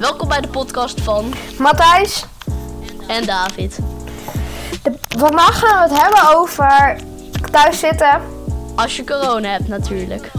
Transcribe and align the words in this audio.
Welkom 0.00 0.28
bij 0.28 0.40
de 0.40 0.48
podcast 0.48 1.00
van 1.00 1.32
Matthijs, 1.58 2.24
en 3.06 3.26
David. 3.26 3.78
de- 4.82 4.92
vandaag 5.18 5.58
gaan 5.58 5.88
we 5.88 5.94
het 5.94 6.02
hebben 6.02 6.36
over 6.36 6.96
thuis 7.50 7.78
zitten. 7.78 8.20
Als 8.76 8.96
je 8.96 9.04
corona 9.04 9.48
hebt 9.48 9.68
natuurlijk. 9.68 10.30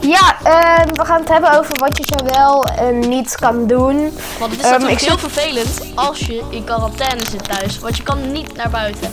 Ja, 0.00 0.36
eh, 0.44 0.84
we 0.92 1.04
gaan 1.04 1.20
het 1.20 1.28
hebben 1.28 1.58
over 1.58 1.78
wat 1.78 1.96
je 1.96 2.04
zo 2.18 2.24
wel 2.24 2.64
en 2.64 2.98
niet 2.98 3.34
kan 3.34 3.66
doen. 3.66 3.96
Want 4.38 4.50
het 4.52 4.60
is 4.60 4.66
Ehm, 4.66 4.72
natuurlijk 4.72 5.00
ik 5.00 5.08
heel 5.08 5.18
zit- 5.18 5.32
vervelend 5.32 5.80
als 5.94 6.18
je 6.18 6.42
in 6.50 6.64
quarantaine 6.64 7.24
zit 7.30 7.44
thuis. 7.48 7.78
Want 7.78 7.96
je 7.96 8.02
kan 8.02 8.32
niet 8.32 8.56
naar 8.56 8.70
buiten. 8.70 9.12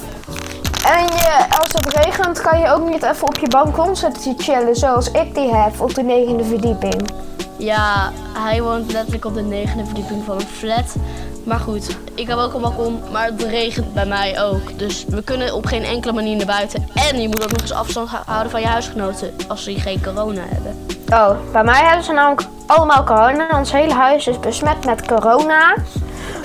En 0.86 1.06
je, 1.06 1.46
als 1.60 1.74
het 1.74 1.96
regent 1.96 2.42
kan 2.42 2.60
je 2.60 2.70
ook 2.72 2.90
niet 2.90 3.04
even 3.04 3.28
op 3.28 3.38
je 3.38 3.48
balkon 3.48 3.96
zitten 3.96 4.34
chillen 4.38 4.76
zoals 4.76 5.12
ik 5.12 5.36
die 5.36 5.56
heb 5.56 5.82
op 5.82 5.94
de 5.94 6.04
negende 6.04 6.44
verdieping. 6.44 7.10
Ja, 7.58 8.12
hij 8.34 8.62
woont 8.62 8.92
letterlijk 8.92 9.25
op 9.25 9.34
de 9.34 9.42
negende 9.42 9.86
verdieping 9.86 10.24
van 10.25 10.36
een 10.36 10.48
flat. 10.48 10.96
Maar 11.44 11.60
goed, 11.60 11.98
ik 12.16 12.28
heb 12.28 12.38
ook 12.38 12.54
een 12.54 12.61
balkon, 12.61 13.02
maar 13.11 13.25
het 13.25 13.44
regent 13.44 13.94
bij 13.94 14.06
mij 14.06 14.44
ook. 14.44 14.80
Dus 14.80 15.06
we 15.08 15.24
kunnen 15.24 15.54
op 15.54 15.66
geen 15.66 15.84
enkele 15.84 16.14
manier 16.14 16.36
naar 16.38 16.46
buiten. 16.46 16.88
En 16.94 17.22
je 17.22 17.28
moet 17.28 17.44
ook 17.44 17.52
nog 17.52 17.61
eens 17.61 17.74
afstand 17.74 18.10
hou- 18.10 18.24
houden 18.25 18.52
van 18.52 18.61
je 18.61 18.68
huisgenoten 18.68 19.36
als 19.47 19.64
ze 19.64 19.80
geen 19.80 20.04
corona 20.04 20.42
hebben. 20.46 20.86
Oh, 21.14 21.52
bij 21.52 21.64
mij 21.64 21.84
hebben 21.84 22.04
ze 22.04 22.11
namelijk 22.14 22.47
allemaal 22.66 23.04
corona. 23.04 23.47
Ons 23.58 23.72
hele 23.72 23.94
huis 23.94 24.28
is 24.28 24.39
besmet 24.39 24.86
met 24.86 25.06
corona. 25.08 25.75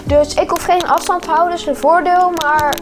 Dus 0.04 0.34
ik 0.34 0.50
hoef 0.50 0.64
geen 0.64 0.88
afstand 0.88 1.22
te 1.22 1.28
houden, 1.28 1.50
dat 1.50 1.60
is 1.60 1.66
een 1.66 1.76
voordeel, 1.76 2.32
maar 2.42 2.74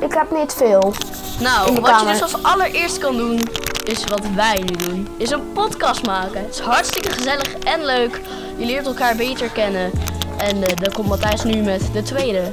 ik 0.00 0.12
heb 0.12 0.30
niet 0.30 0.52
veel. 0.52 0.92
Nou, 1.40 1.80
wat 1.80 2.00
je 2.00 2.06
dus 2.06 2.22
als 2.22 2.42
allereerst 2.42 2.98
kan 2.98 3.16
doen, 3.16 3.48
is 3.84 4.04
wat 4.04 4.22
wij 4.34 4.62
nu 4.66 4.86
doen. 4.86 5.08
Is 5.16 5.30
een 5.30 5.52
podcast 5.52 6.06
maken. 6.06 6.40
Het 6.40 6.54
is 6.54 6.60
hartstikke 6.60 7.10
gezellig 7.10 7.58
en 7.58 7.84
leuk. 7.84 8.20
Je 8.56 8.66
leert 8.66 8.86
elkaar 8.86 9.16
beter 9.16 9.48
kennen. 9.48 9.90
En 10.36 10.62
eh 10.62 10.76
dan 10.76 10.92
komt 10.92 11.08
Matthijs 11.08 11.42
nu 11.42 11.62
met 11.62 11.82
de 11.92 12.02
tweede. 12.02 12.52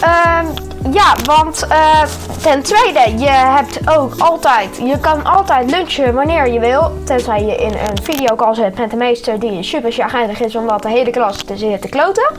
Ehm, 0.00 0.46
ja, 0.92 1.14
want 1.24 1.66
eh, 1.66 2.02
ten 2.42 2.62
tweede, 2.62 3.18
je 3.18 3.28
hebt 3.28 3.90
ook 3.90 4.14
altijd, 4.18 4.76
je 4.76 4.98
kan 5.00 5.24
altijd 5.24 5.70
lunchen 5.70 6.14
wanneer 6.14 6.48
je 6.48 6.60
wil. 6.60 6.92
Tenzij 7.04 7.44
je 7.44 7.56
in 7.56 7.72
een 7.72 8.02
videocall 8.02 8.54
zit 8.54 8.78
met 8.78 8.90
de 8.90 8.96
meester 8.96 9.40
die 9.40 9.62
super 9.62 9.92
chagrijnig 9.92 10.40
is 10.40 10.56
omdat 10.56 10.82
de 10.82 10.88
hele 10.88 11.10
klas 11.10 11.42
te 11.42 11.56
zit 11.56 11.80
te 11.80 11.88
kloten. 11.88 12.30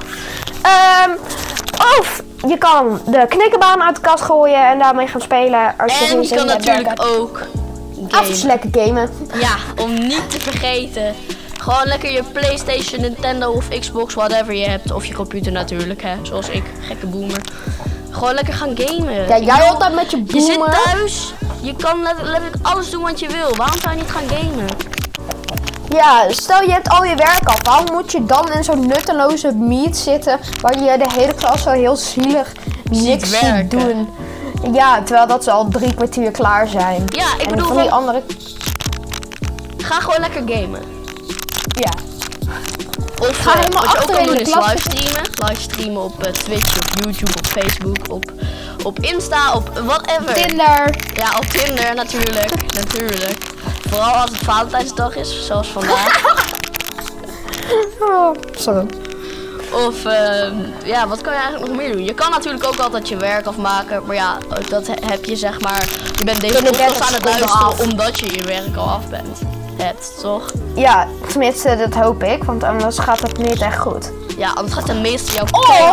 Of 0.61 1.56
je 2.47 2.57
kan 2.57 3.01
de 3.05 3.25
knikkenbaan 3.29 3.83
uit 3.83 3.95
de 3.95 4.01
kast 4.01 4.23
gooien 4.23 4.67
en 4.69 4.79
daarmee 4.79 5.07
gaan 5.07 5.21
spelen. 5.21 5.73
Als 5.77 5.99
je 5.99 6.05
En 6.05 6.21
je 6.21 6.35
kan 6.35 6.45
natuurlijk 6.45 7.03
ook 7.03 7.47
gamen. 8.07 8.45
lekker 8.45 8.69
gamen. 8.85 9.09
Ja, 9.39 9.55
om 9.83 9.93
niet 9.93 10.29
te 10.29 10.39
vergeten. 10.39 11.15
Gewoon 11.57 11.85
lekker 11.87 12.11
je 12.11 12.23
Playstation, 12.23 13.01
Nintendo 13.01 13.51
of 13.51 13.67
Xbox, 13.79 14.13
whatever 14.13 14.53
je 14.53 14.65
hebt. 14.69 14.91
Of 14.91 15.05
je 15.05 15.13
computer 15.13 15.51
natuurlijk, 15.51 16.01
hè. 16.01 16.15
Zoals 16.21 16.49
ik, 16.49 16.63
gekke 16.81 17.05
boomer. 17.07 17.41
Gewoon 18.11 18.33
lekker 18.33 18.53
gaan 18.53 18.71
gamen. 18.77 19.27
Ja, 19.27 19.37
jij 19.39 19.69
altijd 19.69 19.93
met 19.95 20.11
je 20.11 20.23
Je 20.27 20.41
zit 20.41 20.57
boomer. 20.57 20.77
thuis. 20.83 21.33
Je 21.61 21.75
kan 21.75 22.01
let- 22.01 22.15
letterlijk 22.21 22.55
alles 22.61 22.89
doen 22.89 23.01
wat 23.01 23.19
je 23.19 23.27
wil. 23.27 23.55
Waarom 23.55 23.79
zou 23.79 23.95
je 23.95 24.01
niet 24.01 24.11
gaan 24.11 24.27
gamen? 24.29 24.65
Ja, 25.89 26.25
stel 26.29 26.61
je 26.61 26.71
hebt 26.71 26.89
al 26.89 27.03
je 27.03 27.15
werk 27.15 27.43
af. 27.43 27.59
Waarom 27.63 27.95
moet 27.95 28.11
je 28.11 28.25
dan 28.25 28.51
in 28.51 28.63
zo'n 28.63 28.87
nutteloze 28.87 29.55
meet 29.55 29.97
zitten 29.97 30.39
waar 30.61 30.83
je 30.83 30.97
de 30.97 31.11
hele 31.13 31.33
klas 31.33 31.61
zo 31.63 31.69
heel 31.69 31.95
zielig 31.95 32.51
niks 32.89 33.39
ziet 33.39 33.71
doen? 33.71 34.09
Ja, 34.73 35.01
terwijl 35.03 35.27
dat 35.27 35.43
ze 35.43 35.51
al 35.51 35.67
drie 35.67 35.93
kwartier 35.93 36.31
klaar 36.31 36.67
zijn. 36.67 37.03
Ja, 37.07 37.33
ik 37.37 37.41
en 37.41 37.49
bedoel 37.49 37.67
van 37.67 37.77
die 37.77 37.91
andere... 37.91 38.23
Ga 39.77 39.99
gewoon 39.99 40.19
lekker 40.19 40.41
gamen. 40.45 40.81
Ja. 41.67 41.91
Of 43.19 43.37
Ga 43.37 43.53
eh, 43.53 43.59
helemaal 43.59 43.83
wat 43.83 43.91
je 43.91 44.01
ook 44.01 44.11
kan 44.15 44.25
doen 44.25 44.35
is 44.35 44.53
livestreamen. 44.55 45.29
Livestreamen 45.47 46.03
op 46.03 46.23
eh, 46.23 46.31
Twitch, 46.31 46.77
op 46.77 47.03
YouTube, 47.03 47.31
op 47.37 47.45
Facebook, 47.47 47.97
op, 48.09 48.31
op 48.83 48.99
Insta, 48.99 49.53
op 49.53 49.69
whatever. 49.83 50.33
Tinder. 50.33 50.95
Ja, 51.13 51.37
op 51.37 51.45
Tinder 51.45 51.95
natuurlijk. 51.95 52.51
natuurlijk. 52.81 53.37
Vooral 53.89 54.13
als 54.13 54.29
het 54.29 54.39
Valentijnsdag 54.39 55.15
is, 55.15 55.45
zoals 55.45 55.67
vandaag. 55.67 56.21
Oh, 57.99 58.35
sorry. 58.57 58.85
Of 59.71 60.05
ehm, 60.05 60.55
ja, 60.85 61.07
wat 61.07 61.21
kan 61.21 61.33
je 61.33 61.39
eigenlijk 61.39 61.71
nog 61.71 61.77
meer 61.81 61.91
doen? 61.91 62.03
Je 62.03 62.13
kan 62.13 62.29
natuurlijk 62.31 62.65
ook 62.65 62.77
altijd 62.79 63.09
je 63.09 63.17
werk 63.17 63.45
afmaken. 63.45 64.05
Maar 64.05 64.15
ja, 64.15 64.37
dat 64.69 64.87
he- 64.87 65.05
heb 65.05 65.25
je 65.25 65.35
zeg 65.35 65.59
maar. 65.61 65.85
Je 66.17 66.23
bent 66.23 66.41
deze 66.41 66.53
podcast 66.53 66.77
30 66.77 67.07
aan 67.07 67.13
het 67.13 67.23
luisteren 67.23 67.53
af. 67.55 67.79
omdat 67.79 68.19
je 68.19 68.31
je 68.35 68.43
werk 68.43 68.75
al 68.75 68.89
af 68.89 69.09
bent. 69.09 69.39
Hebt, 69.77 70.19
toch? 70.21 70.51
Ja, 70.75 71.07
tenminste, 71.29 71.75
dat 71.75 71.93
hoop 71.93 72.23
ik, 72.23 72.43
want 72.43 72.63
anders 72.63 72.99
gaat 72.99 73.19
het 73.19 73.37
niet 73.37 73.61
echt 73.61 73.79
goed. 73.79 74.11
Ja, 74.37 74.51
anders 74.53 74.73
gaat 74.73 74.87
de 74.87 74.93
meeste 74.93 75.33
jouw 75.33 75.45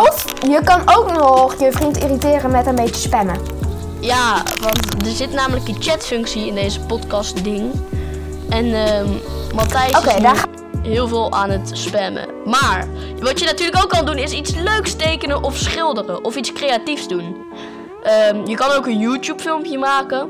Of 0.03 0.25
je 0.49 0.61
kan 0.65 0.83
ook 0.85 1.13
nog 1.13 1.61
je 1.61 1.73
vriend 1.73 1.97
irriteren 1.97 2.51
met 2.51 2.67
een 2.67 2.75
beetje 2.75 3.01
spammen. 3.01 3.37
Ja, 4.01 4.43
want 4.63 5.07
er 5.07 5.13
zit 5.13 5.33
namelijk 5.33 5.69
een 5.69 5.77
chatfunctie 5.79 6.47
in 6.47 6.55
deze 6.55 6.81
podcast 6.81 7.45
ding. 7.45 7.73
En 8.49 8.75
ehm 8.75 9.09
Matthijs 9.55 9.97
Oké, 9.97 10.11
is 10.15 10.23
daar 10.23 10.45
heel 10.83 11.09
veel 11.09 11.33
aan 11.33 11.51
het 11.51 11.71
spammen. 11.73 12.29
Maar 12.45 12.89
wat 13.21 13.41
je 13.41 13.45
natuurlijk 13.45 13.85
ook 13.85 13.91
kan 13.91 14.05
doen 14.05 14.19
is 14.19 14.33
iets 14.33 14.55
leuks 14.55 14.95
tekenen 14.95 15.43
of 15.43 15.57
schilderen. 15.57 16.25
Of 16.25 16.37
iets 16.37 16.53
creatiefs 16.53 17.09
doen. 17.09 17.37
Ehm, 18.03 18.47
je 18.47 18.57
kan 18.57 18.71
ook 18.71 18.87
een 18.87 18.99
YouTube 18.99 19.43
filmpje 19.43 19.79
maken. 19.79 20.29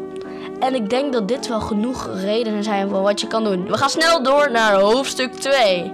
En 0.65 0.75
ik 0.75 0.91
denk 0.91 1.13
dat 1.13 1.29
dit 1.29 1.49
wel 1.49 1.61
genoeg 1.61 2.11
redenen 2.15 2.65
zijn 2.65 2.89
voor 2.89 3.03
wat 3.03 3.21
je 3.21 3.27
kan 3.27 3.45
doen. 3.45 3.67
We 3.67 3.77
gaan 3.77 3.91
snel 3.91 4.23
door 4.23 4.51
naar 4.51 4.75
hoofdstuk 4.75 5.33
2. 5.35 5.93